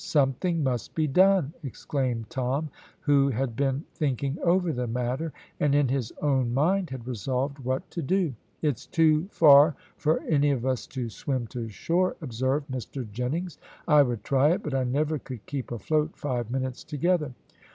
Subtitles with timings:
[0.03, 2.69] "Something must be done!" exclaimed Tom,
[3.01, 7.87] who had been thinking over the matter, and in his own mind had resolved what
[7.91, 8.33] to do.
[8.63, 14.01] "It's too far for any of us to swim to shore," observed Mr Jennings; "I
[14.01, 17.33] would try it, but I never could keep afloat five minutes together."